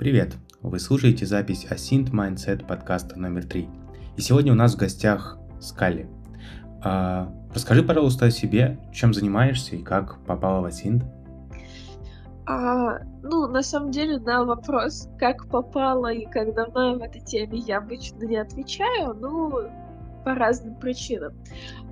[0.00, 0.32] Привет!
[0.62, 3.68] Вы слушаете запись Asint Mindset подкаста номер 3.
[4.16, 6.08] И сегодня у нас в гостях Скали.
[6.82, 11.04] А, расскажи, пожалуйста, о себе, чем занимаешься и как попала в Asint.
[12.46, 17.20] А, ну, на самом деле, на вопрос, как попала и как давно я в этой
[17.20, 19.52] теме, я обычно не отвечаю, ну,
[20.24, 21.32] по разным причинам.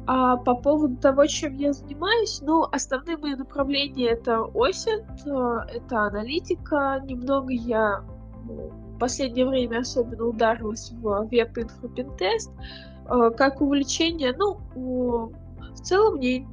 [0.07, 7.03] А по поводу того, чем я занимаюсь, ну, основные мои направления это осень, это аналитика,
[7.05, 8.03] немного я
[8.45, 12.51] ну, в последнее время особенно ударилась в веб-инфопентест,
[13.07, 16.47] э, как увлечение, ну, в целом мне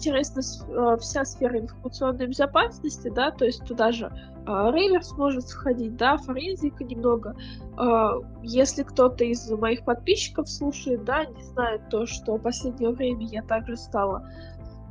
[0.00, 4.10] интересна э, вся сфера информационной безопасности, да, то есть туда же э,
[4.46, 7.36] реверс может входить, да, форензика немного.
[7.78, 13.26] Э, если кто-то из моих подписчиков слушает, да, не знает то, что в последнее время
[13.26, 14.28] я также стала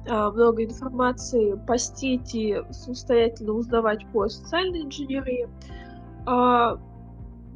[0.08, 5.48] много информации постить и самостоятельно узнавать по социальной инженерии.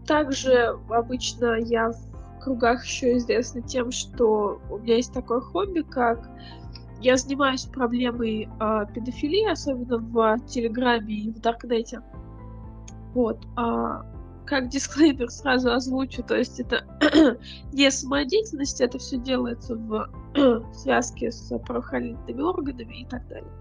[0.05, 6.29] Также обычно я в кругах еще известна тем, что у меня есть такое хобби, как
[7.03, 12.01] я занимаюсь проблемой э, педофилии, особенно в Телеграме и в Даркнете.
[13.13, 13.45] Вот.
[13.55, 14.03] А,
[14.45, 16.85] как дисклеймер сразу озвучу, то есть это
[17.73, 20.09] не самодеятельность, это все делается в
[20.73, 23.51] связке с правоохранительными органами и так далее.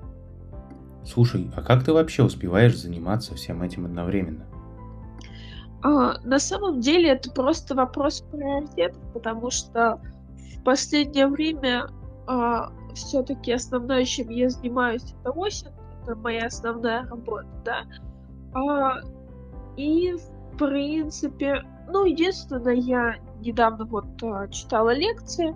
[1.05, 4.47] Слушай, а как ты вообще успеваешь заниматься всем этим одновременно?
[5.83, 10.01] А, на самом деле это просто вопрос приоритетов, потому что
[10.57, 11.89] в последнее время
[12.27, 15.71] а, все-таки основное, чем я занимаюсь, это осень,
[16.03, 17.83] это моя основная работа, да.
[18.55, 19.01] А,
[19.77, 25.55] и, в принципе, ну, единственное, я недавно вот а, читала лекции,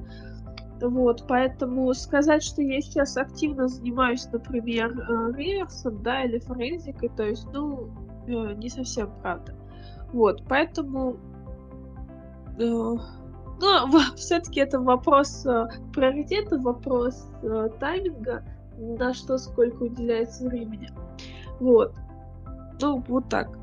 [0.81, 7.23] вот, поэтому сказать, что я сейчас активно занимаюсь, например, э, реверсом, да, или форензикой, то
[7.23, 7.89] есть, ну,
[8.27, 9.55] э, не совсем правда.
[10.13, 11.17] Вот, поэтому
[12.59, 12.95] э,
[13.61, 18.45] но ну, все-таки это вопрос э, приоритета, вопрос э, тайминга,
[18.77, 20.91] на что сколько уделяется времени.
[21.61, 21.95] Вот.
[22.81, 23.59] Ну, вот так.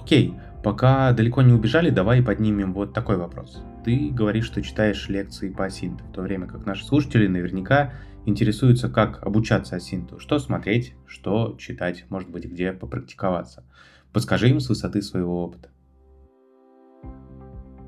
[0.00, 3.62] Окей, пока далеко не убежали, давай поднимем вот такой вопрос.
[3.84, 7.92] Ты говоришь, что читаешь лекции по асинту, в то время как наши слушатели наверняка
[8.24, 13.64] интересуются, как обучаться асинту, что смотреть, что читать, может быть, где попрактиковаться.
[14.12, 15.70] Подскажи им с высоты своего опыта.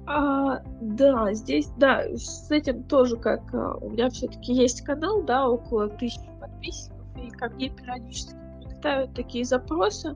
[0.06, 5.48] А, да, здесь, да, с этим тоже как а, у меня все-таки есть канал, да,
[5.48, 10.14] около тысячи подписчиков, и ко мне периодически прилетают такие запросы.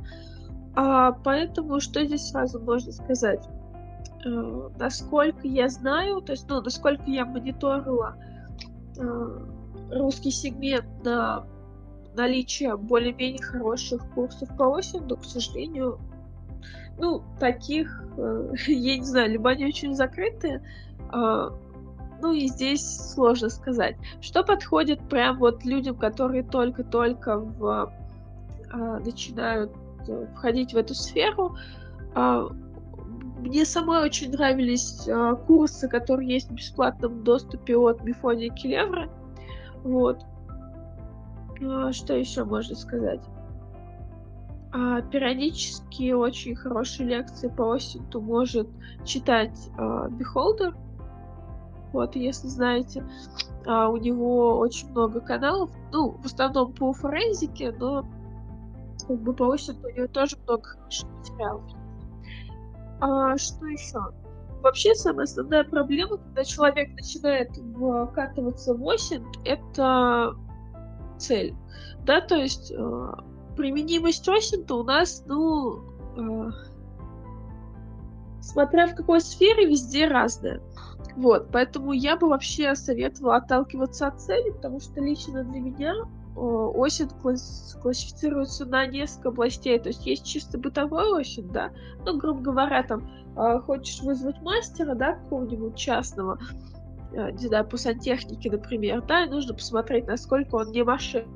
[0.77, 3.49] А, поэтому что здесь сразу можно сказать?
[4.25, 8.15] А, насколько я знаю, то есть, ну, насколько я мониторила
[8.97, 9.49] а,
[9.91, 11.47] русский сегмент на
[12.15, 15.99] наличие более-менее хороших курсов по осень, но, к сожалению,
[17.01, 20.63] ну, таких, э, я не знаю, либо они очень закрытые,
[21.13, 21.51] э,
[22.23, 23.97] ну и здесь сложно сказать.
[24.21, 27.93] Что подходит прям вот людям, которые только-только в,
[28.73, 29.73] э, начинают
[30.07, 31.57] э, входить в эту сферу?
[32.15, 32.49] Э,
[33.39, 35.09] мне самой очень нравились
[35.47, 39.09] курсы, которые есть в бесплатном доступе от Мефодия Келевра.
[39.83, 40.23] Вот.
[41.93, 43.23] Что еще можно сказать?
[44.73, 48.69] А, периодически очень хорошие лекции по Осинту может
[49.05, 50.75] читать а, Beholder.
[51.93, 53.05] Вот, если знаете,
[53.67, 58.07] а, у него очень много каналов, ну, в основном по форензике, но
[59.09, 61.65] как бы по Осинту у него тоже много хороших материалов.
[63.01, 63.99] А, что еще?
[64.63, 67.51] Вообще, самая основная проблема, когда человек начинает
[68.11, 70.35] вкатываться в осень, это
[71.19, 71.55] цель.
[72.05, 73.25] Да, то есть а,
[73.57, 75.81] применимость осень-то у нас, ну,
[76.17, 76.51] э,
[78.41, 80.61] смотря в какой сфере, везде разная.
[81.17, 86.41] Вот, поэтому я бы вообще советовала отталкиваться от цели, потому что лично для меня э,
[86.41, 89.79] осень класс- классифицируется на несколько областей.
[89.79, 91.71] То есть есть чисто бытовой осень, да,
[92.07, 96.39] ну, грубо говоря, там, э, хочешь вызвать мастера, да, какого-нибудь частного,
[97.13, 101.29] э, не знаю, по сантехнике, например, да, и нужно посмотреть, насколько он не мошенник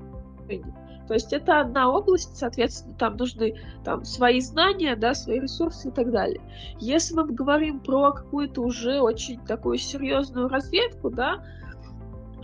[1.07, 3.55] то есть это одна область, соответственно, там нужны
[3.85, 6.41] там, свои знания, да, свои ресурсы и так далее.
[6.81, 11.45] Если мы говорим про какую-то уже очень такую серьезную разведку, да,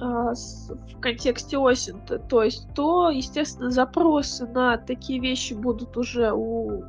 [0.00, 6.32] а, в контексте осень, то, то есть, то, естественно, запросы на такие вещи будут уже
[6.32, 6.84] у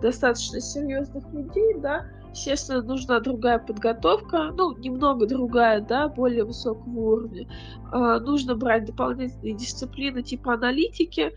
[0.00, 7.48] достаточно серьезных людей, да, Естественно, нужна другая подготовка, ну, немного другая, да, более высокого уровня.
[7.92, 11.32] Э, нужно брать дополнительные дисциплины типа аналитики,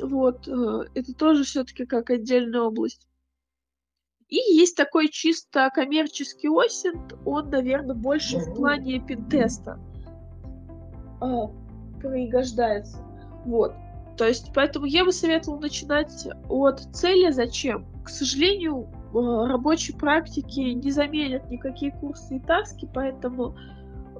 [0.00, 3.06] Вот, э, это тоже все-таки как отдельная область.
[4.28, 9.78] И есть такой чисто коммерческий осинт, он, наверное, больше в плане пентеста
[11.22, 11.26] э,
[12.00, 12.98] пригождается.
[13.44, 13.72] Вот.
[14.16, 17.30] То есть, поэтому я бы советовала начинать от цели.
[17.30, 17.86] Зачем?
[18.02, 23.56] К сожалению, рабочей практики не заменят никакие курсы и таски, поэтому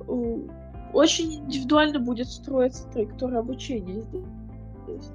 [0.09, 0.37] э,
[0.93, 5.11] очень индивидуально будет строиться траектория обучения здесь.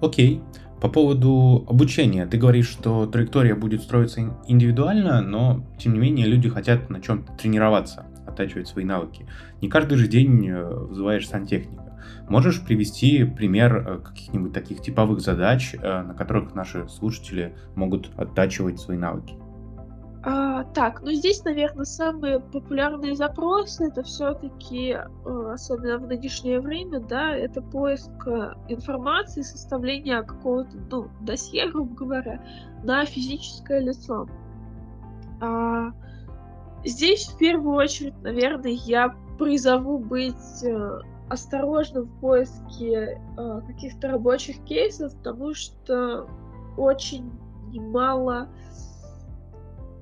[0.00, 0.42] Окей.
[0.80, 6.48] По поводу обучения, ты говоришь, что траектория будет строиться индивидуально, но тем не менее люди
[6.48, 9.26] хотят на чем-то тренироваться, оттачивать свои навыки.
[9.60, 11.89] Не каждый же день э, вызываешь сантехника.
[12.28, 18.80] Можешь привести пример э, каких-нибудь таких типовых задач, э, на которых наши слушатели могут оттачивать
[18.80, 19.34] свои навыки?
[20.22, 27.00] А, так, ну здесь, наверное, самые популярные запросы это все-таки, э, особенно в нынешнее время,
[27.00, 28.10] да, это поиск
[28.68, 32.44] информации, составление какого-то, ну, досье, грубо говоря,
[32.84, 34.28] на физическое лицо.
[35.40, 35.92] А,
[36.84, 40.64] здесь в первую очередь, наверное, я призову быть
[41.30, 46.28] осторожным в поиске э, каких-то рабочих кейсов, потому что
[46.76, 47.30] очень
[47.68, 48.48] немало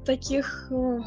[0.07, 1.01] таких э,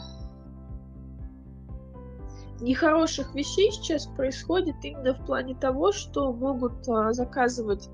[2.62, 7.90] нехороших вещей сейчас происходит именно в плане того, что могут э, заказывать,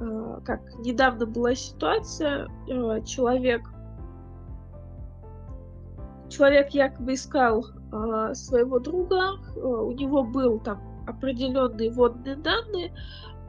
[0.00, 3.62] э, как недавно была ситуация, э, человек
[6.28, 12.92] человек якобы искал э, своего друга, э, у него был там определенные водные данные,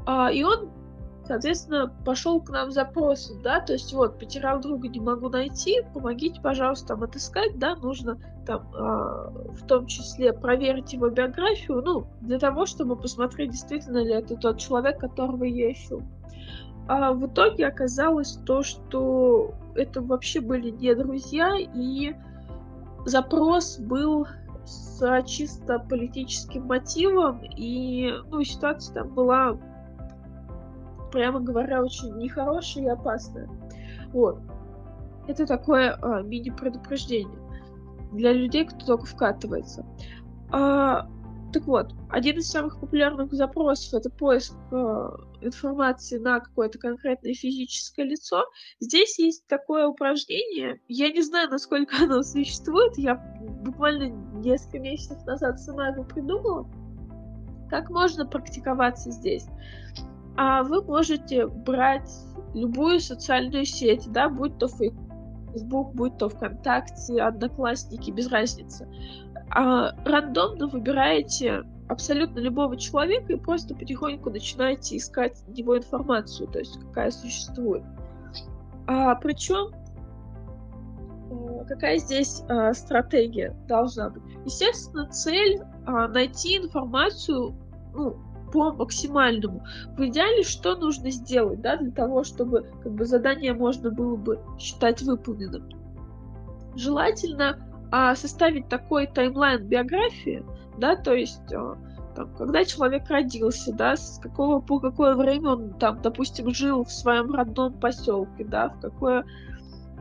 [0.07, 0.69] э, и он
[1.31, 6.41] соответственно, пошел к нам запрос, да, то есть вот, потерял друга, не могу найти, помогите,
[6.41, 12.37] пожалуйста, там отыскать, да, нужно там э, в том числе проверить его биографию, ну, для
[12.37, 16.01] того, чтобы посмотреть, действительно ли это тот человек, которого я ищу.
[16.87, 22.13] А в итоге оказалось то, что это вообще были не друзья, и
[23.05, 24.27] запрос был
[24.65, 29.57] с чисто политическим мотивом, и, ну, ситуация там была
[31.11, 33.49] прямо говоря, очень нехорошее и опасное.
[34.13, 34.39] Вот.
[35.27, 37.39] Это такое а, мини-предупреждение
[38.11, 39.85] для людей, кто только вкатывается.
[40.51, 41.07] А,
[41.51, 45.09] так вот, один из самых популярных запросов это поиск э,
[45.41, 48.43] информации на какое-то конкретное физическое лицо.
[48.79, 50.79] Здесь есть такое упражнение.
[50.87, 52.97] Я не знаю, насколько оно существует.
[52.97, 53.15] Я
[53.63, 54.09] буквально
[54.39, 56.69] несколько месяцев назад сама его придумала.
[57.69, 59.45] Как можно практиковаться здесь?
[60.37, 62.09] а вы можете брать
[62.53, 68.87] любую социальную сеть, да, будь то Facebook, будь то ВКонтакте, Одноклассники, без разницы.
[69.53, 76.79] А, рандомно выбираете абсолютно любого человека и просто потихоньку начинаете искать его информацию, то есть
[76.79, 77.83] какая существует.
[78.87, 79.73] А, причем
[81.31, 84.23] э, какая здесь а, стратегия должна быть?
[84.45, 87.53] Естественно, цель а, найти информацию
[87.93, 88.15] ну,
[88.53, 89.65] по максимальному.
[89.97, 94.39] В идеале что нужно сделать, да, для того, чтобы как бы задание можно было бы
[94.57, 95.67] считать выполненным?
[96.75, 97.57] Желательно
[97.91, 100.43] а, составить такой таймлайн биографии,
[100.77, 101.77] да, то есть а,
[102.15, 106.91] там, когда человек родился, да, с какого по какое время он там, допустим, жил в
[106.91, 109.25] своем родном поселке, да, в какое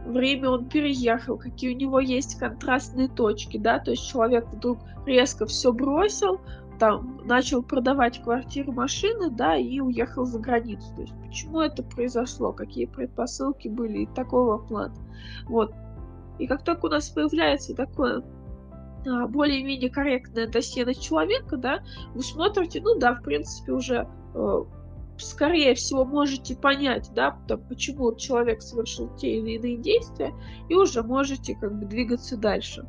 [0.07, 5.47] время он переехал, какие у него есть контрастные точки, да, то есть человек вдруг резко
[5.47, 6.41] все бросил,
[6.79, 10.95] там начал продавать квартиру, машины, да, и уехал за границу.
[10.97, 14.95] То есть почему это произошло, какие предпосылки были и такого плана.
[15.47, 15.75] Вот.
[16.41, 18.25] И как только у нас появляется такое
[19.07, 21.81] а, более-менее корректное досье на человека, да,
[22.15, 24.65] вы смотрите, ну да, в принципе, уже э,
[25.19, 30.35] скорее всего можете понять, да, там, почему человек совершил те или иные действия,
[30.71, 32.87] и уже можете как бы двигаться дальше.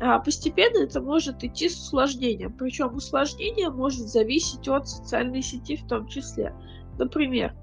[0.00, 2.52] А постепенно это может идти с усложнением.
[2.52, 6.54] Причем усложнение может зависеть от социальной сети в том числе.
[6.98, 7.54] Например,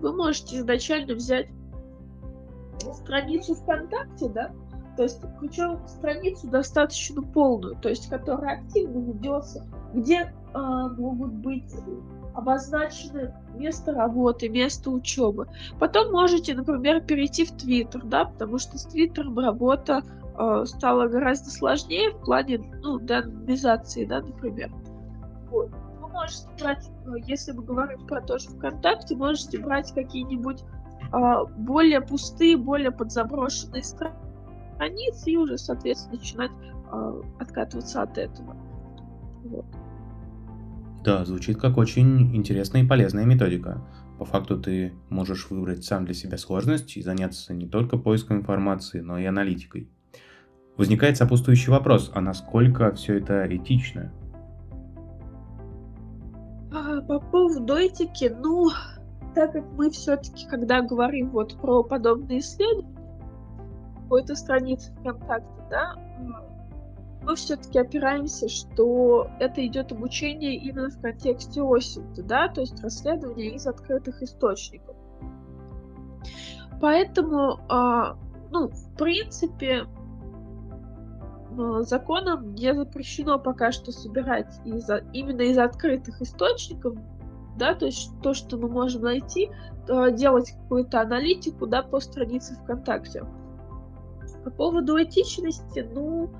[0.00, 1.48] вы можете изначально взять
[2.94, 4.52] страницу ВКонтакте, да,
[4.96, 10.58] то есть, причем страницу достаточно полную, то есть, которая активно ведется, где э,
[10.98, 11.70] могут быть
[12.34, 15.48] обозначены место работы, место учебы.
[15.78, 20.02] Потом можете, например, перейти в Твиттер, да, потому что с Твиттером работа
[20.38, 24.70] э, стало гораздо сложнее в плане, ну, даномизации, да, например.
[25.50, 25.70] Вот.
[26.00, 26.90] Вы можете брать,
[27.26, 30.62] если мы говорим про то же ВКонтакте, можете брать какие-нибудь
[31.56, 36.50] более пустые, более подзаброшенные страницы и уже, соответственно, начинать
[36.92, 38.56] э, откатываться от этого.
[39.44, 39.66] Вот.
[41.04, 43.80] Да, звучит как очень интересная и полезная методика.
[44.18, 49.00] По факту ты можешь выбрать сам для себя сложность и заняться не только поиском информации,
[49.00, 49.88] но и аналитикой.
[50.76, 54.12] Возникает сопутствующий вопрос, а насколько все это этично?
[56.72, 58.70] А, по поводу этики, ну,
[59.36, 62.96] так как мы все-таки, когда говорим вот про подобные исследования,
[64.00, 65.94] какой-то странице ВКонтакте, да,
[67.22, 73.54] мы все-таки опираемся, что это идет обучение именно в контексте осинта, да, то есть расследование
[73.54, 74.96] из открытых источников.
[76.80, 78.16] Поэтому, а,
[78.50, 79.84] ну, в принципе,
[81.80, 86.96] законом не запрещено пока что собирать из, именно из открытых источников,
[87.56, 89.50] да, то есть то, что мы можем найти,
[90.12, 93.24] делать какую-то аналитику, да, по странице ВКонтакте.
[94.44, 96.30] По поводу этичности, ну,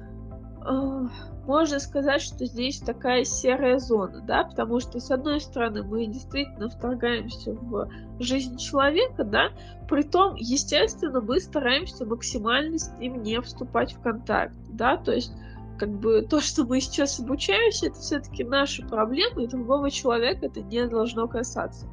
[1.47, 6.69] можно сказать, что здесь такая серая зона, да, потому что, с одной стороны, мы действительно
[6.69, 9.51] вторгаемся в жизнь человека, да,
[9.89, 15.33] при том, естественно, мы стараемся максимально с ним не вступать в контакт, да, то есть
[15.79, 20.63] как бы то, что мы сейчас обучаемся, это все-таки наши проблемы, и другого человека это
[20.63, 21.87] не должно касаться.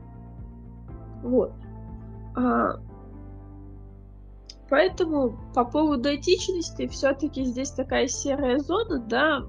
[1.22, 1.54] Вот.
[2.36, 2.80] А,
[4.74, 9.44] Поэтому по поводу этичности все-таки здесь такая серая зона, да.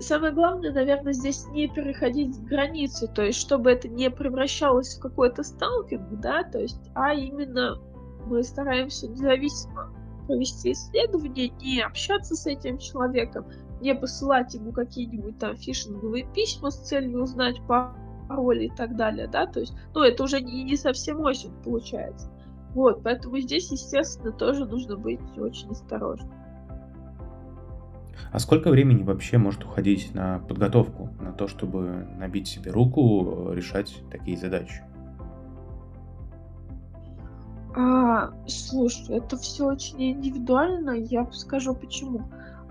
[0.00, 5.42] Самое главное, наверное, здесь не переходить границы, то есть чтобы это не превращалось в какой-то
[5.42, 7.76] сталкинг, да, то есть, а именно
[8.24, 9.93] мы стараемся независимо
[10.26, 13.46] провести исследование, не общаться с этим человеком,
[13.80, 19.46] не посылать ему какие-нибудь там фишинговые письма с целью узнать пароли и так далее, да,
[19.46, 22.30] то есть, ну, это уже не, не совсем осень получается.
[22.74, 26.32] Вот, поэтому здесь, естественно, тоже нужно быть очень осторожным.
[28.32, 34.02] А сколько времени вообще может уходить на подготовку, на то, чтобы набить себе руку, решать
[34.10, 34.82] такие задачи?
[37.76, 42.22] А, слушай, это все очень индивидуально, я скажу почему.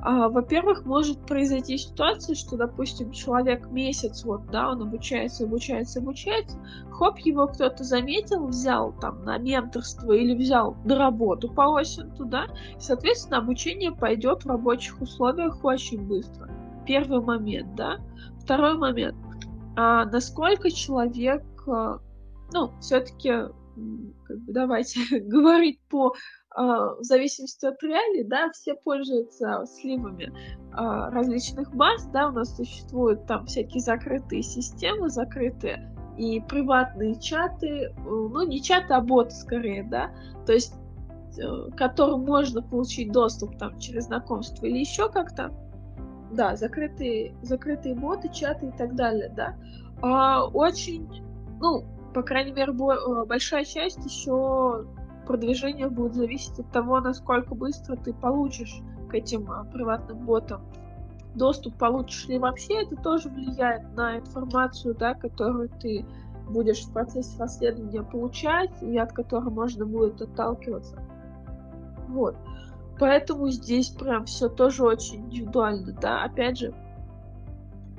[0.06, 6.58] А, во-первых, может произойти ситуация, что, допустим, человек месяц, вот, да, он обучается, обучается, обучается,
[6.92, 12.46] хоп, его кто-то заметил, взял там на менторство или взял на работу по осенью, да,
[12.78, 16.50] и, соответственно, обучение пойдет в рабочих условиях очень быстро.
[16.86, 17.98] Первый момент, да.
[18.42, 19.16] Второй момент.
[19.78, 22.00] А насколько человек, а,
[22.54, 23.32] ну, все-таки,
[24.26, 26.14] как бы, давайте говорить по
[26.56, 30.32] а, в зависимости от реалий, да, все пользуются сливами
[30.72, 37.94] а, различных баз, да, у нас существуют там всякие закрытые системы, закрытые и приватные чаты,
[38.06, 40.12] ну, не чаты, а боты скорее, да,
[40.46, 40.76] то есть
[41.40, 45.52] э, к которым можно получить доступ там через знакомство или еще как-то,
[46.32, 49.56] да, закрытые, закрытые боты, чаты и так далее, да,
[50.04, 51.08] а, очень,
[51.60, 51.84] ну,
[52.14, 54.86] по крайней мере, э, большая часть еще
[55.26, 60.62] продвижение будет зависеть от того, насколько быстро ты получишь к этим а, приватным ботам
[61.36, 66.06] доступ, получишь ли вообще, это тоже влияет на информацию, да, которую ты
[66.48, 71.02] будешь в процессе расследования получать и от которой можно будет отталкиваться.
[72.10, 72.36] Вот.
[73.00, 76.24] Поэтому здесь прям все тоже очень индивидуально, да.
[76.24, 76.74] Опять же,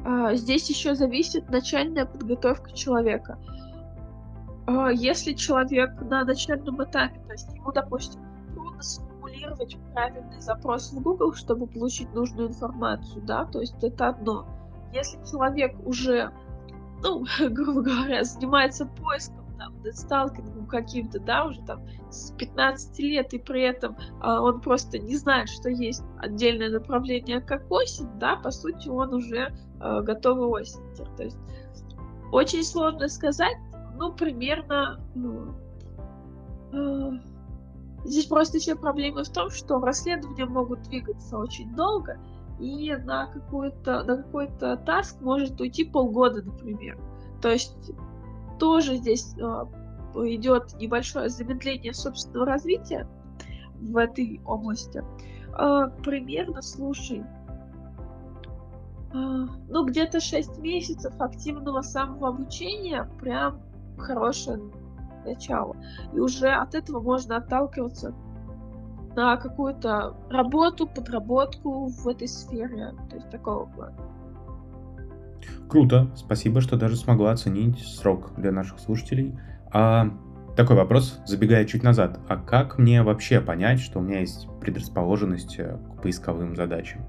[0.05, 3.39] а, здесь еще зависит начальная подготовка человека.
[4.67, 8.21] А, если человек на начальном этапе, то есть ему, допустим,
[8.55, 14.47] трудно сформулировать правильный запрос в Google, чтобы получить нужную информацию, да, то есть это одно.
[14.93, 16.31] Если человек уже,
[17.03, 23.39] ну, грубо говоря, занимается поиском, там, сталкингом каким-то, да, уже там с 15 лет, и
[23.39, 28.51] при этом а, он просто не знает, что есть отдельное направление как осень, да, по
[28.51, 31.09] сути, он уже а, готовый осеньтер.
[31.17, 31.39] То есть
[32.33, 33.57] очень сложно сказать,
[33.97, 35.01] ну, примерно...
[35.15, 35.55] Ну,
[36.73, 37.11] э,
[38.05, 42.19] здесь просто еще проблема в том, что расследования могут двигаться очень долго,
[42.59, 46.99] и на, какой-то, на какой-то таск может уйти полгода, например.
[47.43, 47.93] То есть
[48.59, 49.65] тоже здесь э,
[50.15, 53.09] идет небольшое замедление собственного развития
[53.81, 55.03] в этой области.
[55.59, 57.25] Э, примерно, слушай,
[59.13, 63.61] э, ну, где-то 6 месяцев активного самого обучения прям
[63.99, 64.61] хорошее
[65.25, 65.77] начало.
[66.13, 68.15] И уже от этого можно отталкиваться
[69.17, 72.93] на какую-то работу, подработку в этой сфере.
[73.09, 73.97] То есть такого плана.
[75.69, 76.11] Круто.
[76.15, 79.39] Спасибо, что даже смогла оценить срок для наших слушателей.
[79.73, 80.09] А
[80.57, 82.21] такой вопрос, забегая чуть назад.
[82.29, 87.03] А как мне вообще понять, что у меня есть предрасположенность к поисковым задачам?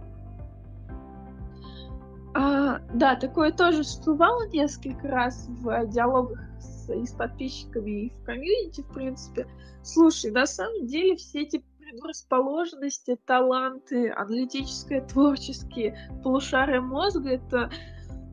[2.34, 8.82] Да, такое тоже всплывало несколько раз в диалогах с, и с подписчиками, и в комьюнити,
[8.82, 9.48] в принципе.
[9.84, 17.70] Слушай, на самом деле все эти предрасположенности, таланты, аналитическое, творческие полушария мозга, это,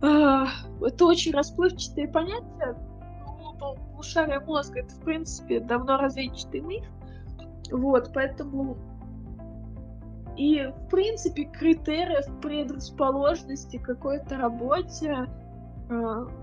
[0.02, 0.44] э,
[0.86, 2.76] это очень расплывчатые понятия.
[3.58, 6.84] Полушария мозга это, в принципе, давно развенчатый миф.
[7.70, 8.76] Вот, поэтому
[10.36, 15.26] и, в принципе, критериев предрасположенности какой-то работе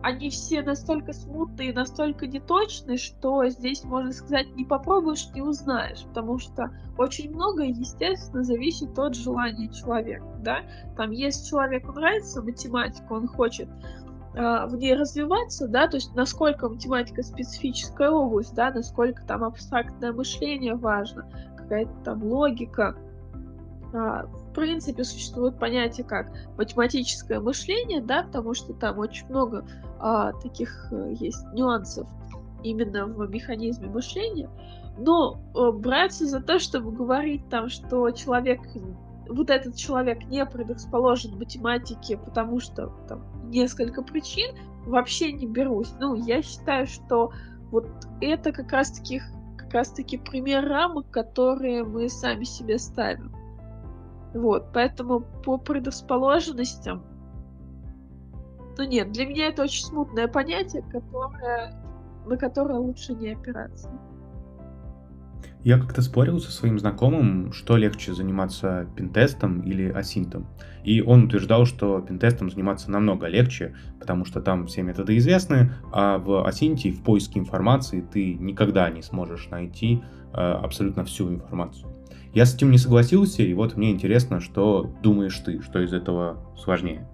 [0.01, 6.39] они все настолько смутные, настолько неточные, что здесь, можно сказать, не попробуешь, не узнаешь, потому
[6.39, 10.60] что очень многое, естественно, зависит от желания человека, да.
[10.98, 13.70] Там, если человеку нравится математика, он хочет
[14.36, 20.12] э, в ней развиваться, да, то есть насколько математика специфическая область, да, насколько там абстрактное
[20.12, 22.96] мышление важно, какая-то там логика,
[23.94, 24.27] а,
[24.60, 29.66] принципе, существует понятие как математическое мышление, да, потому что там очень много
[30.00, 32.08] а, таких а, есть нюансов
[32.63, 34.50] именно в механизме мышления.
[34.98, 38.60] Но а, браться за то, чтобы говорить там, что человек,
[39.30, 45.94] вот этот человек не предрасположен математике, потому что там несколько причин, вообще не берусь.
[46.00, 47.32] Ну, я считаю, что
[47.72, 47.88] вот
[48.22, 49.22] это как раз-таки
[49.58, 53.38] как раз-таки пример рамок, которые мы сами себе ставим.
[54.34, 57.04] Вот, поэтому по предрасположенностям,
[58.78, 61.74] ну нет, для меня это очень смутное понятие, которое,
[62.26, 63.90] на которое лучше не опираться.
[65.62, 70.48] Я как-то спорил со своим знакомым, что легче заниматься пентестом или асинтом.
[70.86, 76.18] И он утверждал, что пентестом заниматься намного легче, потому что там все методы известны, а
[76.18, 80.02] в асинте в поиске информации ты никогда не сможешь найти
[80.34, 81.99] э, абсолютно всю информацию.
[82.34, 86.38] Я с этим не согласился, и вот мне интересно, что думаешь ты, что из этого
[86.58, 87.08] сложнее?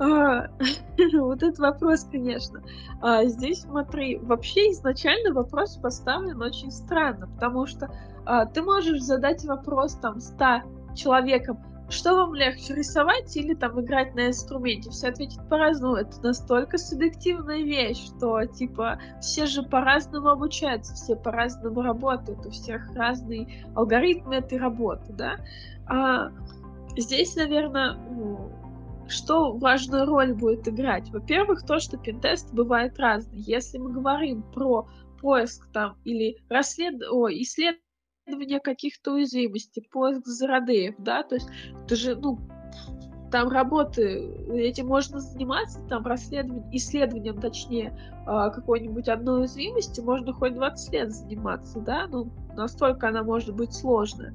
[0.00, 0.48] А,
[1.12, 2.60] вот этот вопрос, конечно.
[3.00, 7.88] А, здесь, смотри, вообще изначально вопрос поставлен очень странно, потому что
[8.26, 14.14] а, ты можешь задать вопрос там 100 человекам, что вам легче, рисовать или там играть
[14.14, 14.90] на инструменте?
[14.90, 15.96] Все ответят по-разному.
[15.96, 22.94] Это настолько субъективная вещь, что типа все же по-разному обучаются, все по-разному работают, у всех
[22.94, 25.36] разные алгоритмы этой работы, да?
[25.86, 26.30] А
[26.96, 28.50] здесь, наверное, ну,
[29.08, 31.10] что важную роль будет играть?
[31.10, 33.38] Во-первых, то, что пентест бывает разный.
[33.40, 34.88] Если мы говорим про
[35.20, 37.02] поиск там или расслед...
[37.10, 37.83] О, исследование
[38.24, 41.48] исследование каких-то уязвимостей, поиск зародеев, да, то есть
[41.84, 42.38] это же, ну,
[43.30, 50.54] там работы, этим можно заниматься, там расследованием, исследованием, точнее, а, какой-нибудь одной уязвимости можно хоть
[50.54, 54.34] 20 лет заниматься, да, ну, настолько она может быть сложная,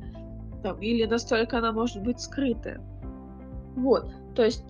[0.64, 2.82] там, или настолько она может быть скрытая.
[3.76, 4.66] Вот, то есть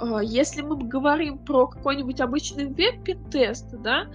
[0.00, 4.06] а, если мы говорим про какой-нибудь обычный веб-тест, да,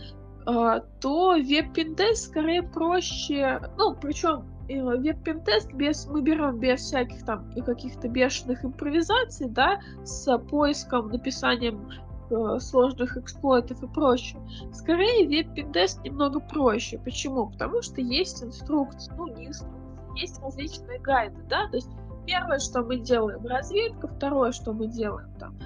[1.01, 7.62] то веб-пинтест скорее проще, ну, причем э, веб-пинтест без, мы берем без всяких там и
[7.62, 11.89] каких-то бешеных импровизаций, да, с поиском, написанием
[12.29, 14.39] э, сложных эксплойтов и прочее.
[14.71, 16.97] Скорее, веб-пинтест немного проще.
[16.99, 17.49] Почему?
[17.49, 19.75] Потому что есть инструкции, ну, не инструкции,
[20.15, 21.89] есть различные гайды, да, то есть
[22.25, 25.60] первое, что мы делаем, разведка, второе, что мы делаем, там,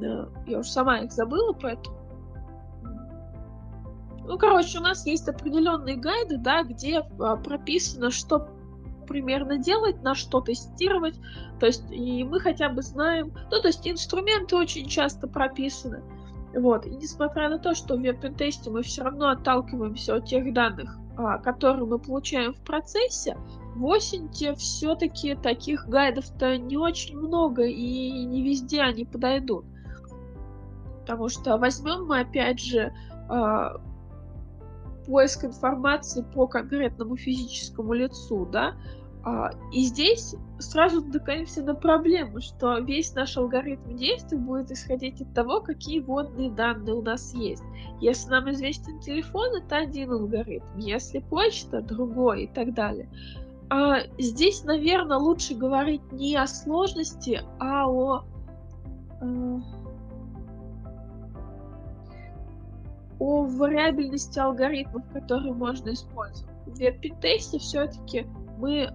[0.00, 2.01] э, я уже сама их забыла, поэтому
[4.26, 8.48] ну, короче, у нас есть определенные гайды, да, где а, прописано, что
[9.08, 11.18] примерно делать, на что тестировать.
[11.60, 16.02] То есть, и мы хотя бы знаем, ну, то есть инструменты очень часто прописаны.
[16.54, 16.86] Вот.
[16.86, 21.38] И несмотря на то, что в веб-тесте мы все равно отталкиваемся от тех данных, а,
[21.38, 23.36] которые мы получаем в процессе,
[23.74, 29.64] в Осенте все-таки таких гайдов-то не очень много, и не везде они подойдут.
[31.00, 32.92] Потому что возьмем мы опять же
[33.28, 33.80] а,
[35.12, 38.72] поиск информации по конкретному физическому лицу, да,
[39.24, 45.34] а, и здесь сразу натыкаемся на проблему, что весь наш алгоритм действий будет исходить от
[45.34, 47.62] того, какие водные данные у нас есть.
[48.00, 53.10] Если нам известен телефон, это один алгоритм, если почта, другой и так далее.
[53.68, 58.24] А здесь, наверное, лучше говорить не о сложности, а о
[63.22, 66.52] о вариабельности алгоритмов, которые можно использовать.
[66.66, 68.26] В веб-пентесте все-таки
[68.58, 68.90] мы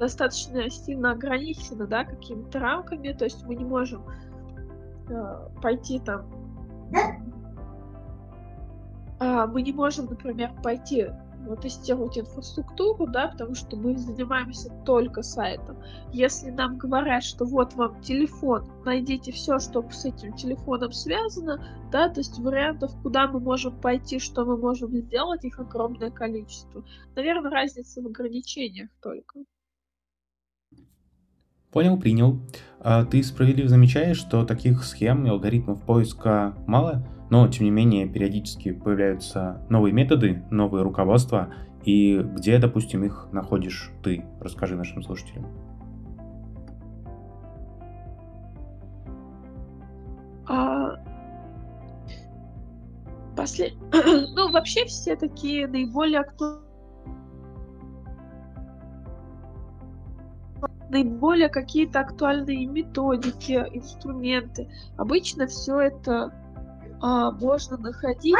[0.00, 4.02] достаточно сильно ограничены, да, какими-то рамками, то есть мы не можем
[5.10, 6.24] э, пойти там,
[9.20, 11.08] э, мы не можем, например, пойти
[11.56, 15.76] тестировать инфраструктуру, да, потому что мы занимаемся только сайтом.
[16.12, 22.08] Если нам говорят, что вот вам телефон, найдите все, что с этим телефоном связано, да,
[22.08, 26.84] то есть вариантов, куда мы можем пойти, что мы можем сделать, их огромное количество.
[27.14, 29.40] Наверное, разница в ограничениях только.
[31.70, 32.38] Понял, принял.
[32.78, 37.04] А ты справедливо замечаешь, что таких схем и алгоритмов поиска мало,
[37.34, 43.90] но тем не менее периодически появляются новые методы, новые руководства, и где, допустим, их находишь
[44.04, 44.24] ты?
[44.40, 45.44] Расскажи нашим слушателям.
[50.46, 50.94] А...
[53.36, 53.72] После...
[54.36, 56.62] ну, вообще все такие наиболее актуальные
[60.88, 64.68] наиболее какие-то актуальные методики, инструменты.
[64.96, 66.32] Обычно все это
[67.00, 68.36] а, можно находить.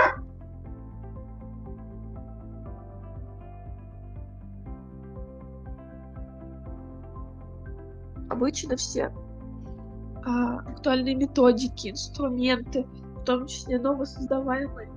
[8.31, 9.13] Обычно все
[10.25, 14.91] а, актуальные методики, инструменты, в том числе новосоздаваемые,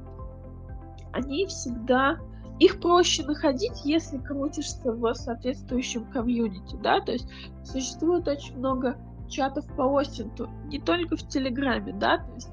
[1.13, 2.17] они всегда
[2.59, 7.27] их проще находить, если крутишься в соответствующем комьюнити, да, то есть
[7.63, 8.97] существует очень много
[9.29, 12.49] чатов по Остинту, не только в Телеграме, да, то есть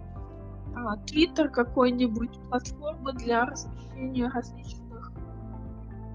[1.06, 5.12] Твиттер какой-нибудь, платформа для размещения различных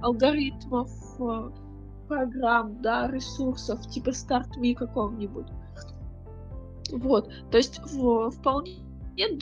[0.02, 1.52] алгоритмов, э,
[2.08, 5.48] программ, да, ресурсов, типа StartMe какого-нибудь.
[6.92, 8.84] Вот, то есть в, вполне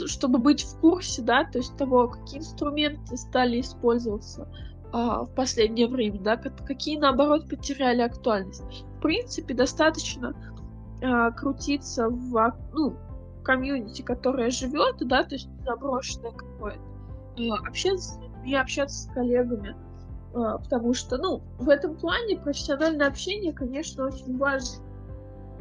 [0.08, 4.47] чтобы быть в курсе, да, то есть того, какие инструменты стали использоваться
[4.91, 8.63] а, в последнее время, да, какие, наоборот, потеряли актуальность.
[8.97, 10.34] В принципе, достаточно
[11.03, 12.95] а, крутиться в, ну,
[13.47, 16.79] комьюнити, которое живет, да, то есть заброшенное какое-то,
[17.39, 19.75] а, общаться людьми, общаться с коллегами,
[20.36, 24.83] а, потому что, ну, в этом плане профессиональное общение, конечно, очень важно,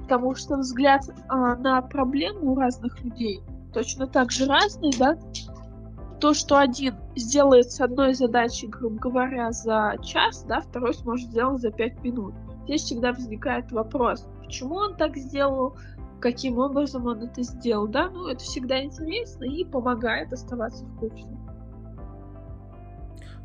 [0.03, 3.41] потому что взгляд а, на проблему у разных людей–
[3.77, 5.19] точно так же разные, да,
[6.19, 11.61] то, что один сделает с одной задачей, грубо говоря, за час, да, второй сможет сделать
[11.61, 12.35] за пять минут.
[12.65, 15.77] Здесь всегда возникает вопрос, почему он так сделал,
[16.27, 21.25] каким образом он это сделал, да, ну, это всегда интересно и помогает оставаться в курсе.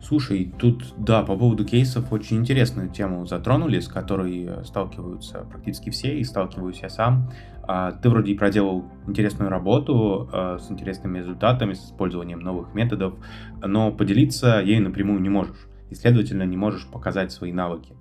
[0.02, 5.91] Слушай, тут, да, по поводу кейсов очень интересную тему затронули, с которой э, сталкиваются практически
[5.91, 7.30] все, и сталкиваюсь я сам.
[7.67, 13.13] А, ты вроде и проделал интересную работу э, с интересными результатами, с использованием новых методов,
[13.62, 17.94] но поделиться ею напрямую не можешь, и, следовательно, не можешь показать свои навыки.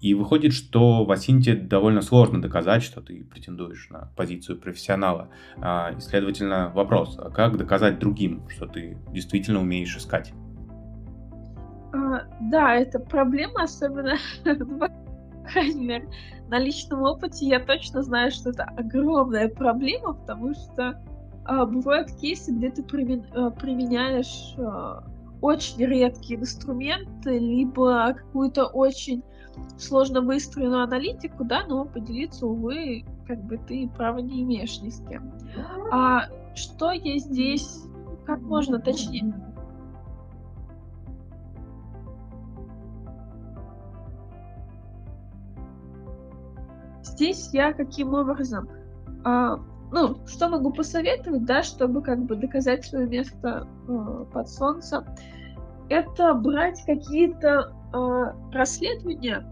[0.00, 5.30] И выходит, что в Асинте довольно сложно доказать, что ты претендуешь на позицию профессионала.
[5.56, 10.32] А, и, следовательно, вопрос, а как доказать другим, что ты действительно умеешь искать?
[11.92, 14.16] А, да, это проблема, особенно,
[15.52, 16.02] крайней
[16.48, 21.02] на личном опыте я точно знаю, что это огромная проблема, потому что
[21.44, 25.04] а, бывают кейсы, где ты примен, применяешь а,
[25.40, 29.22] очень редкие инструменты, либо какую-то очень
[29.78, 35.00] сложно выстроенную аналитику, да, но поделиться, увы, как бы ты права не имеешь ни с
[35.08, 35.32] кем.
[35.90, 37.82] А что я здесь,
[38.24, 39.34] как можно точнее,
[47.02, 48.68] здесь я каким образом?
[49.24, 49.58] А,
[49.92, 55.04] ну, что могу посоветовать, да, чтобы как бы доказать свое место э, под солнцем,
[55.88, 57.75] это брать какие-то
[58.52, 59.46] расследования,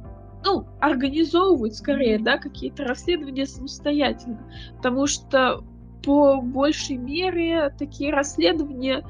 [0.45, 4.43] ну, организовывать скорее, да, какие-то расследования самостоятельно,
[4.77, 5.65] потому что
[6.05, 9.07] по большей мере такие расследования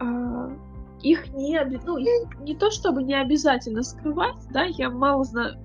[0.00, 0.56] э,
[1.02, 5.58] их не, ну, их не то чтобы не обязательно скрывать, да, я мало знаю,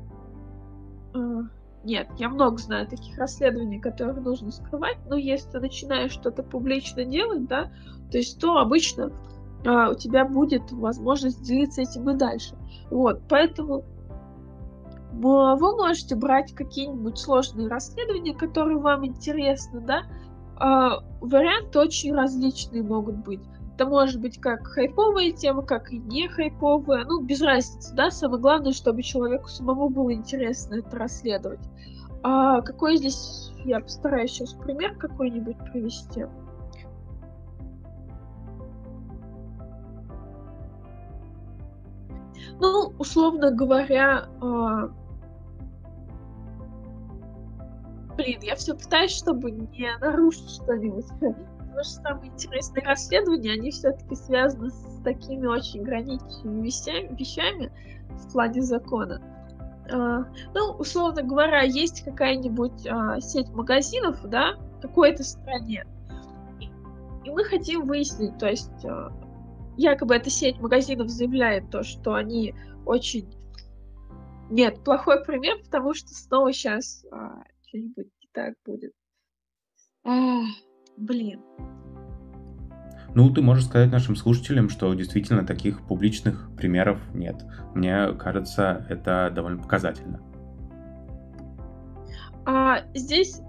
[1.13, 1.41] э,
[1.83, 7.05] нет, я много знаю таких расследований, которые нужно скрывать, но если ты начинаешь что-то публично
[7.05, 7.71] делать, да,
[8.11, 9.11] то есть то обычно
[9.63, 12.55] у тебя будет возможность делиться этим и дальше.
[12.89, 13.83] Вот, поэтому
[15.11, 20.03] вы можете брать какие-нибудь сложные расследования, которые вам интересны, да,
[20.59, 23.41] а, варианты очень различные могут быть.
[23.75, 27.05] Это может быть как хайповая тема, как и не хайповая.
[27.05, 28.11] Ну, без разницы, да.
[28.11, 31.61] Самое главное, чтобы человеку самому было интересно это расследовать.
[32.21, 33.53] А какой здесь...
[33.63, 36.25] Я постараюсь сейчас пример какой-нибудь привести.
[42.59, 44.89] Ну, условно говоря, э...
[48.17, 51.05] блин, я все пытаюсь, чтобы не нарушить что-нибудь.
[51.09, 57.71] потому что самые интересные расследования, они все-таки связаны с такими очень граничными вещами, вещами
[58.09, 59.21] в плане закона.
[59.89, 65.83] Uh, ну, условно говоря, есть какая-нибудь uh, сеть магазинов, да, в какой-то стране,
[67.25, 69.11] и мы хотим выяснить, то есть uh,
[69.79, 72.53] якобы эта сеть магазинов заявляет то, что они
[72.85, 73.27] очень...
[74.49, 78.93] Нет, плохой пример, потому что снова сейчас а, что-нибудь не так будет.
[80.03, 80.41] А,
[80.97, 81.41] блин.
[83.15, 87.43] Ну, ты можешь сказать нашим слушателям, что действительно таких публичных примеров нет.
[87.73, 90.21] Мне кажется, это довольно показательно.
[92.45, 93.41] А, здесь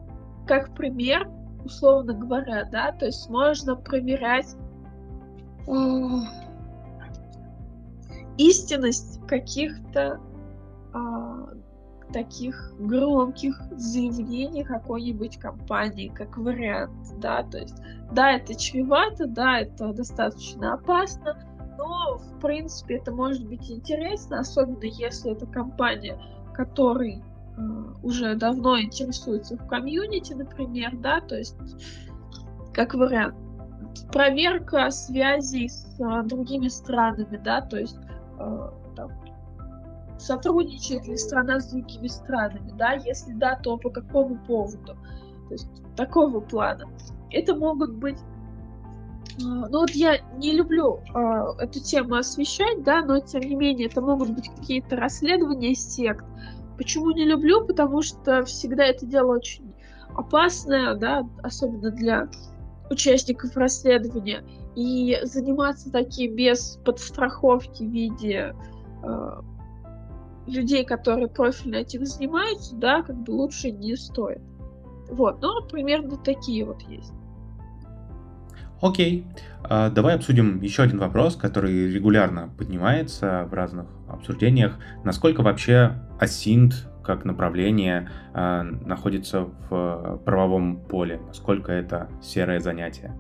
[0.47, 1.29] как пример,
[1.64, 4.55] условно говоря, да, то есть можно проверять
[8.38, 10.20] истинность каких-то
[10.92, 11.49] а,
[12.12, 17.77] таких громких заявлений какой-нибудь компании, как вариант, да, то есть,
[18.12, 21.37] да, это чревато, да, это достаточно опасно,
[21.79, 26.20] но, в принципе, это может быть интересно, особенно если это компания,
[26.55, 27.61] которой э,
[28.03, 31.57] уже давно интересуется в комьюнити, например, да, то есть,
[32.75, 33.37] как вариант
[34.12, 37.96] проверка связей с а, другими странами, да, то есть
[38.38, 39.11] а, там,
[40.18, 44.96] сотрудничает ли страна с другими странами, да, если да, то по какому поводу,
[45.48, 46.87] то есть такого плана.
[47.31, 48.18] Это могут быть
[49.42, 53.88] а, ну вот я не люблю э, эту тему освещать, да, но тем не менее
[53.88, 56.24] это могут быть какие-то расследования сект.
[56.76, 57.64] Почему не люблю?
[57.64, 59.72] Потому что всегда это дело очень
[60.16, 62.29] опасное, да, особенно для
[62.90, 64.44] участников расследования.
[64.76, 68.55] И заниматься таким без подстраховки в виде
[69.03, 69.40] э,
[70.46, 74.40] людей, которые профильно этим занимаются, да, как бы лучше не стоит.
[75.09, 77.12] Вот, но примерно такие вот есть.
[78.81, 79.26] Окей,
[79.62, 84.79] а, давай обсудим еще один вопрос, который регулярно поднимается в разных обсуждениях.
[85.05, 91.20] Насколько вообще асинт как направление э, находится в правовом поле?
[91.26, 93.12] Насколько это серое занятие?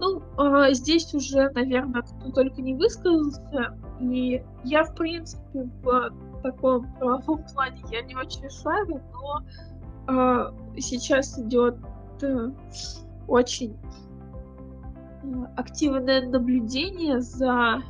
[0.00, 3.78] Ну, э, здесь уже, наверное, кто только не высказался.
[4.00, 9.42] И я, в принципе, в таком правовом плане я не очень шарю, но
[10.08, 11.76] э, сейчас идет
[12.22, 12.50] э,
[13.28, 13.76] очень
[15.56, 17.82] активное наблюдение за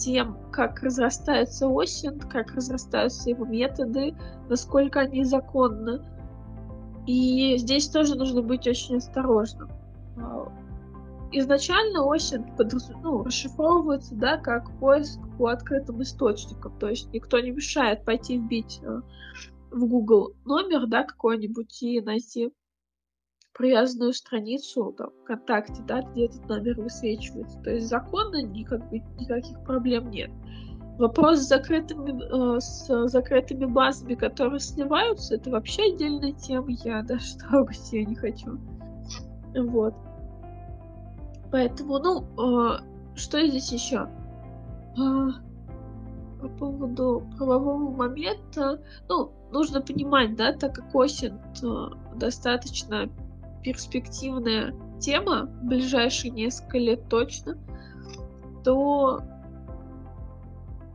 [0.00, 4.16] тем, как разрастается осень, как разрастаются его методы,
[4.48, 6.00] насколько они законны.
[7.06, 9.70] И здесь тоже нужно быть очень осторожным.
[10.16, 10.52] А,
[11.32, 12.90] изначально осень подраз...
[13.02, 16.78] ну, расшифровывается да, как поиск по открытым источникам.
[16.78, 19.02] То есть никто не мешает пойти вбить а,
[19.70, 22.52] в Google номер да, какой-нибудь и найти
[23.54, 27.58] привязанную страницу там, ВКонтакте, да, где этот номер высвечивается.
[27.60, 30.30] То есть законно никак, никаких проблем нет.
[30.98, 37.36] Вопрос с закрытыми, э, с закрытыми базами, которые сливаются, это вообще отдельная тема, я даже
[37.38, 38.58] трогать ее не хочу.
[39.54, 39.94] Вот.
[41.50, 42.80] Поэтому, ну, э,
[43.14, 44.08] что здесь еще?
[44.98, 45.28] Э,
[46.40, 51.38] по поводу правового момента, ну, нужно понимать, да, так как осень
[52.16, 53.10] достаточно
[53.62, 57.56] перспективная тема, в ближайшие несколько лет точно,
[58.64, 59.20] то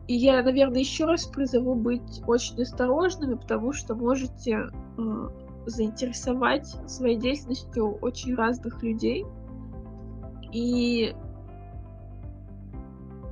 [0.07, 5.29] я, наверное, еще раз призову быть очень осторожными, потому что можете э,
[5.65, 9.25] заинтересовать своей деятельностью очень разных людей.
[10.51, 11.13] И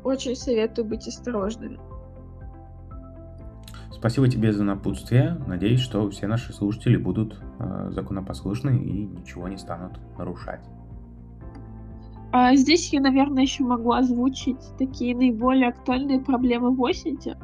[0.03, 1.79] очень советую быть осторожными.
[4.03, 5.41] Спасибо тебе за напутствие.
[5.47, 10.59] Надеюсь, что все наши слушатели будут э, законопослушны и ничего не станут нарушать.
[12.33, 17.37] А здесь я, наверное, еще могу озвучить такие наиболее актуальные проблемы в осени,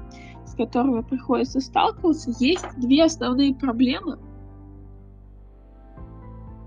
[0.46, 2.34] с которыми приходится сталкиваться.
[2.40, 4.20] Есть две основные проблемы,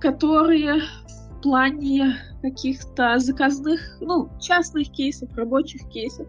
[0.00, 0.80] которые
[1.36, 6.26] в плане каких-то заказных, ну, частных кейсов, рабочих кейсов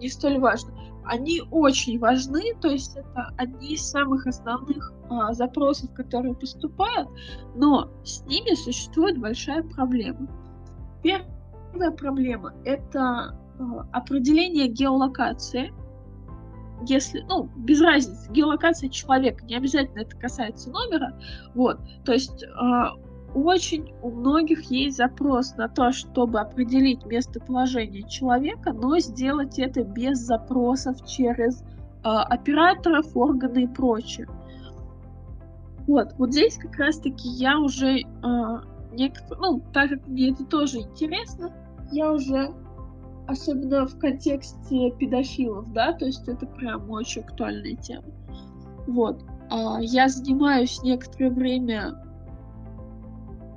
[0.00, 0.72] не столь важны
[1.10, 7.08] они очень важны, то есть это одни из самых основных а, запросов, которые поступают,
[7.56, 10.28] но с ними существует большая проблема.
[11.02, 13.34] Первая проблема— это а,
[13.90, 15.74] определение геолокации.
[16.86, 21.18] Если, ну, без разницы, геолокация человека, не обязательно это касается номера,
[21.54, 22.94] вот, то есть а,
[23.34, 30.18] очень у многих есть запрос на то, чтобы определить местоположение человека, но сделать это без
[30.18, 31.64] запросов через э,
[32.02, 34.26] операторов, органы и прочее.
[35.86, 38.04] Вот, вот здесь как раз-таки я уже э,
[38.92, 41.52] некоторые, ну, так как мне это тоже интересно,
[41.92, 42.52] я уже,
[43.26, 48.04] особенно в контексте педофилов, да, то есть это прям очень актуальная тема.
[48.86, 49.22] Вот.
[49.50, 52.09] А, я занимаюсь некоторое время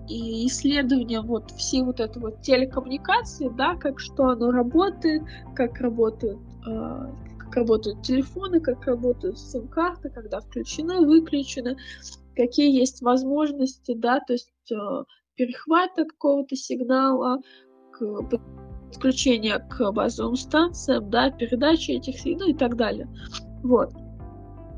[0.07, 5.23] и исследованием вот всей вот этой вот телекоммуникации, да, как что оно работает,
[5.55, 11.77] как работают, э, как работают телефоны, как работают сим-карты, когда включены, выключены,
[12.35, 15.03] какие есть возможности, да, то есть э,
[15.35, 17.39] перехвата какого-то сигнала,
[17.91, 18.39] к
[18.93, 23.07] подключения к базовым станциям, да, передачи этих, ну и так далее.
[23.63, 23.91] Вот.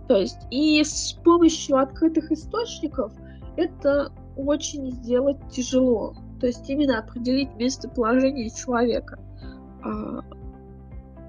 [0.07, 3.11] То есть, и с помощью открытых источников
[3.57, 6.15] это очень сделать тяжело.
[6.39, 9.19] То есть именно определить местоположение человека.
[9.83, 10.21] А,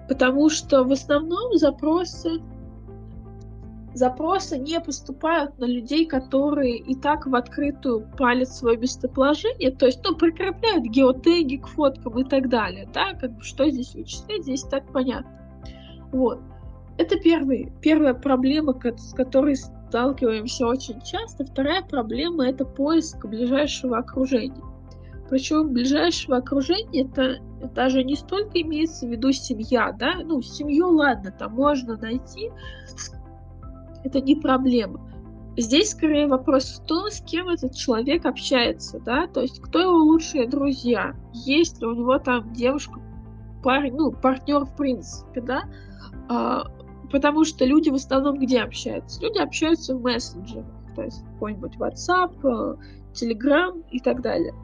[0.08, 2.40] потому что в основном запросы
[3.96, 10.00] запросы не поступают на людей, которые и так в открытую палят свое местоположение, то есть,
[10.04, 14.62] ну, прикрепляют геотеги к фоткам и так далее, да, как бы что здесь вычислять, здесь
[14.64, 15.30] так понятно.
[16.12, 16.40] Вот.
[16.98, 19.56] Это первый, первая проблема, с которой
[19.88, 21.44] сталкиваемся очень часто.
[21.44, 24.62] Вторая проблема— это поиск ближайшего окружения.
[25.29, 27.38] Причем ближайшего окружения это
[27.75, 32.51] даже не столько имеется в виду семья, да, ну, семью, ладно, там можно найти,
[34.05, 35.01] это не проблема.
[35.57, 39.96] Здесь скорее вопрос в том, с кем этот человек общается, да, то есть кто его
[39.96, 43.01] лучшие друзья, есть ли у него там девушка,
[43.64, 45.64] парень, ну, партнер в принципе, да,
[46.29, 46.66] а,
[47.10, 49.20] Потому что люди в основном где общаются?
[49.22, 52.76] Люди общаются в мессенджерах, то есть какой-нибудь WhatsApp, э,
[53.12, 54.54] Telegram и так далее.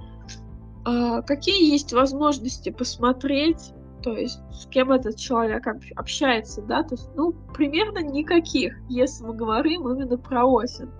[0.84, 7.08] А какие есть возможности посмотреть, то есть с кем этот человек общается, да, то есть,
[7.14, 10.90] ну, примерно никаких, если мы говорим именно про осень.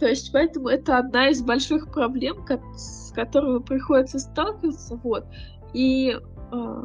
[0.00, 5.26] То есть, поэтому это одна из больших проблем, с которыми приходится сталкиваться, вот.
[5.74, 6.16] И
[6.52, 6.84] э,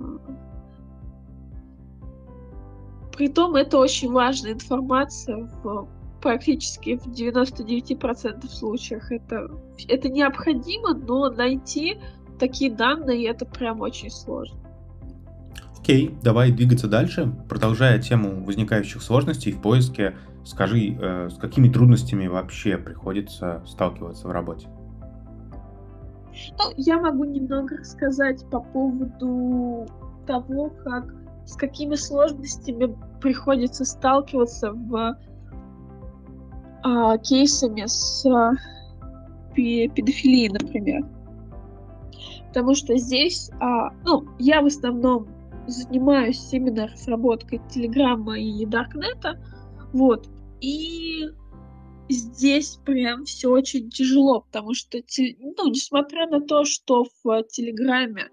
[3.15, 5.87] Притом это очень важная информация в
[6.21, 9.11] практически в 99% случаях.
[9.11, 9.47] Это,
[9.87, 11.99] это необходимо, но найти
[12.39, 14.57] такие данные это прям очень сложно.
[15.79, 17.31] Окей, давай двигаться дальше.
[17.47, 24.31] Продолжая тему возникающих сложностей в поиске, скажи, э, с какими трудностями вообще приходится сталкиваться в
[24.31, 24.67] работе?
[26.57, 29.87] Ну, я могу немного рассказать по поводу
[30.25, 31.13] того, как
[31.45, 35.17] с какими сложностями приходится сталкиваться в
[36.83, 38.53] а, кейсами с а,
[39.55, 41.05] педофилией, например.
[42.49, 45.27] Потому что здесь, а, ну, я в основном
[45.67, 49.41] занимаюсь именно разработкой Телеграма и Даркнета,
[49.93, 50.27] вот,
[50.61, 51.25] и
[52.09, 54.99] здесь прям все очень тяжело, потому что,
[55.39, 58.29] ну, несмотря на то, что в Телеграме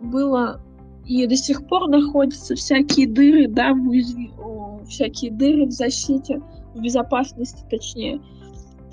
[0.00, 0.62] было
[1.08, 6.40] и до сих пор находятся всякие дыры, да, в всякие дыры в защите,
[6.74, 8.20] в безопасности, точнее.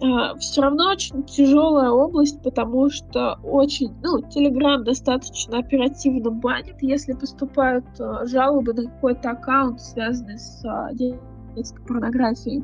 [0.01, 7.13] А, все равно очень тяжелая область, потому что очень, ну, Telegram достаточно оперативно банит, если
[7.13, 12.63] поступают а, жалобы на какой-то аккаунт, связанный с а, детской порнографией.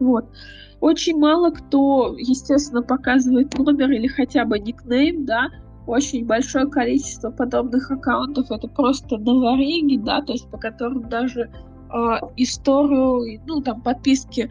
[0.00, 0.26] Вот.
[0.80, 5.48] Очень мало кто, естественно, показывает номер или хотя бы никнейм, да,
[5.88, 8.50] очень большое количество подобных аккаунтов.
[8.50, 11.96] Это просто новориги, да, то есть по которым даже э,
[12.36, 14.50] историю, ну, там, подписки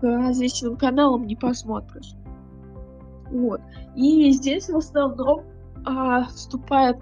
[0.00, 2.12] к различным каналам не посмотришь.
[3.30, 3.60] Вот.
[3.96, 5.44] И здесь в основном
[5.86, 6.98] а, вступает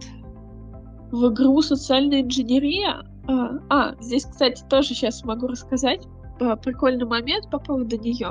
[1.10, 3.02] в игру социальная инженерия.
[3.26, 6.06] А, а, здесь, кстати, тоже сейчас могу рассказать
[6.62, 8.28] прикольный момент по поводу нее.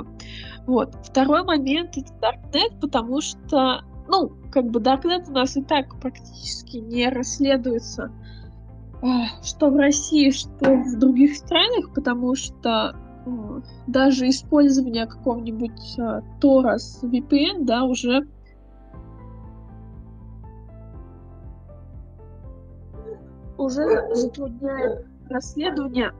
[0.66, 0.94] Вот.
[1.04, 6.78] Второй момент это Darknet, потому что ну, как бы Darknet у нас и так практически
[6.78, 8.10] не расследуется,
[9.42, 12.96] что в России, что в других странах, потому что
[13.86, 15.96] даже использование какого-нибудь
[16.40, 18.26] Тора с VPN, да, уже
[23.58, 26.12] уже затрудняет расследование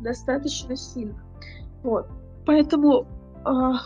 [0.00, 1.18] достаточно сильно.
[1.82, 2.06] Вот.
[2.46, 3.06] Поэтому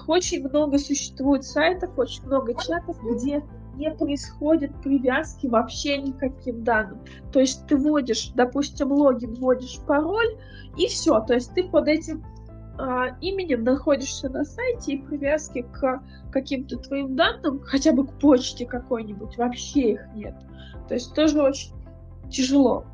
[0.07, 3.43] очень много существует сайтов, очень много чатов, где
[3.75, 6.99] не происходит привязки вообще никаким данным.
[7.33, 10.37] То есть ты вводишь, допустим, логин, вводишь пароль,
[10.77, 11.21] и все.
[11.21, 12.25] То есть ты под этим
[12.79, 16.03] э, именем находишься на сайте, и привязки к
[16.33, 20.35] каким-то твоим данным, хотя бы к почте какой-нибудь, вообще их нет.
[20.89, 21.73] То есть тоже очень
[22.31, 22.85] тяжело.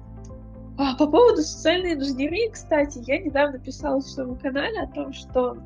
[0.76, 5.56] А, по поводу социальной инженерии, кстати, я недавно писала в своем канале о том, что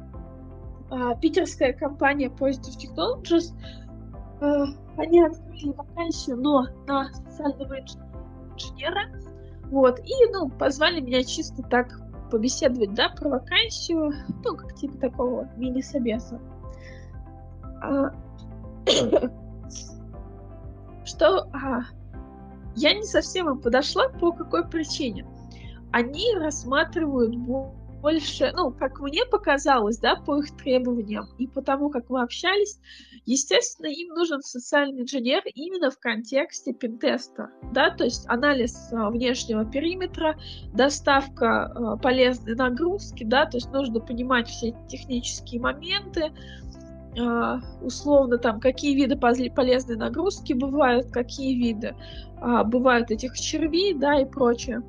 [1.21, 3.53] питерская компания Positive Technologies,
[4.41, 4.67] а,
[4.97, 7.79] они открыли вакансию, но на социального
[8.55, 9.09] инженера,
[9.71, 14.13] вот, и, ну, позвали меня чисто так побеседовать, да, про вакансию,
[14.45, 16.41] ну, как типа такого мини-собеса.
[17.83, 18.11] А,
[21.05, 21.83] что а,
[22.77, 25.27] я не совсем им подошла, по какой причине.
[25.91, 27.35] Они рассматривают
[28.01, 32.79] больше, ну, как мне показалось, да, по их требованиям и по тому, как мы общались,
[33.27, 39.65] естественно, им нужен социальный инженер именно в контексте пентеста, да, то есть анализ а, внешнего
[39.65, 40.39] периметра,
[40.73, 46.33] доставка а, полезной нагрузки, да, то есть нужно понимать все технические моменты,
[47.19, 51.97] а, условно там, какие виды полезной нагрузки бывают, какие виды
[52.41, 54.83] а, бывают этих червей, да, и прочее.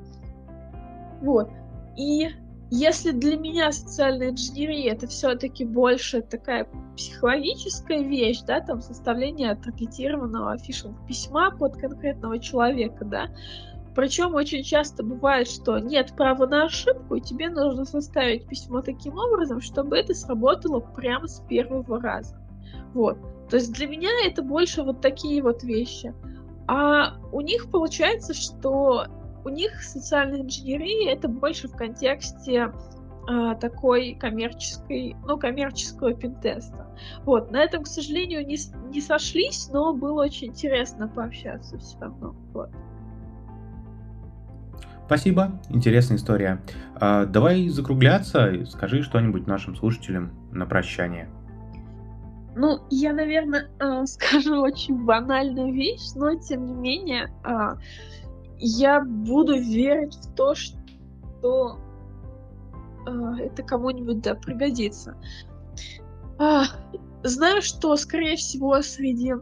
[1.21, 1.49] Вот.
[1.97, 2.29] И
[2.71, 10.57] если для меня социальная инженерия это все-таки больше такая психологическая вещь, да, там составление таргетированного
[10.57, 13.29] фишинг письма под конкретного человека, да,
[13.95, 19.17] причем очень часто бывает, что нет права на ошибку, и тебе нужно составить письмо таким
[19.17, 22.37] образом, чтобы это сработало прямо с первого раза.
[22.93, 23.17] Вот.
[23.49, 26.13] То есть для меня это больше вот такие вот вещи.
[26.67, 29.05] А у них получается, что
[29.45, 32.71] у них социальная инженерия это больше в контексте
[33.29, 36.87] э, такой коммерческой, ну, коммерческого пентеста.
[37.23, 38.57] Вот, на этом, к сожалению, не,
[38.89, 42.35] не сошлись, но было очень интересно пообщаться все равно.
[42.53, 42.69] Вот.
[45.05, 46.61] Спасибо, интересная история.
[46.93, 51.29] А, давай закругляться, скажи что-нибудь нашим слушателям на прощание.
[52.55, 57.75] Ну, я, наверное, э, скажу очень банальную вещь, но тем не менее, э,
[58.59, 61.77] я буду верить в то, что
[63.07, 63.11] э,
[63.45, 65.15] это кому-нибудь да пригодится.
[66.37, 66.65] А,
[67.23, 69.33] знаю, что, скорее всего, среди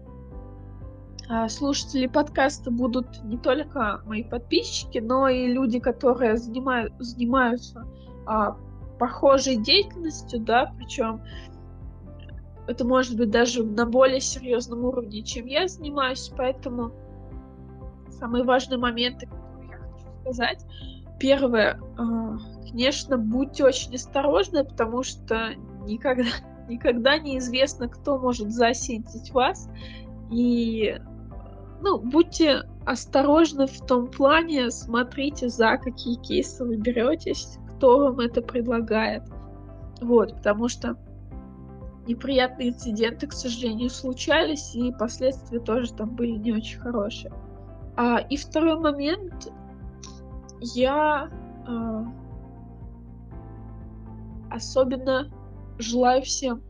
[1.29, 7.85] а, слушатели подкаста будут не только мои подписчики, но и люди, которые занимают, занимаются
[8.25, 8.57] а,
[8.97, 11.21] похожей деятельностью, да, причем
[12.67, 16.91] это может быть даже на более серьезном уровне, чем я занимаюсь, поэтому
[18.17, 20.65] самые важные моменты, которые я хочу сказать.
[21.19, 25.53] Первое, а, конечно, будьте очень осторожны, потому что
[25.85, 26.29] никогда,
[26.69, 29.69] никогда неизвестно, кто может засентить вас.
[30.31, 30.99] И
[31.81, 38.41] ну, будьте осторожны в том плане, смотрите, за какие кейсы вы беретесь, кто вам это
[38.41, 39.23] предлагает.
[40.01, 40.95] Вот, потому что
[42.07, 47.31] неприятные инциденты, к сожалению, случались, и последствия тоже там были не очень хорошие.
[47.97, 49.51] А, и второй момент,
[50.61, 51.29] я
[51.67, 52.05] а,
[54.51, 55.31] особенно
[55.79, 56.61] желаю всем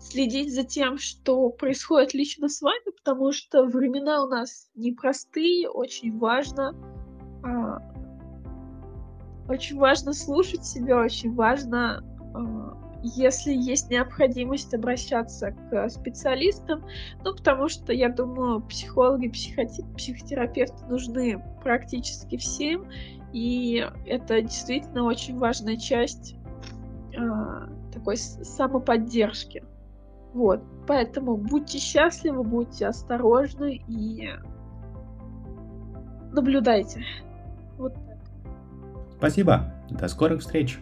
[0.00, 6.18] следить за тем, что происходит лично с вами, потому что времена у нас непростые, очень
[6.18, 6.74] важно,
[7.44, 7.78] а,
[9.48, 12.02] очень важно слушать себя, очень важно,
[12.34, 16.84] а, если есть необходимость обращаться к специалистам,
[17.24, 22.86] ну, потому что, я думаю, психологи, психоти- психотерапевты нужны практически всем,
[23.32, 26.36] и это действительно очень важная часть
[27.16, 29.64] а, такой самоподдержки.
[30.32, 34.30] Вот, поэтому будьте счастливы, будьте осторожны и
[36.32, 37.04] наблюдайте.
[37.76, 38.18] Вот так.
[39.18, 39.72] Спасибо.
[39.90, 40.78] До скорых встреч.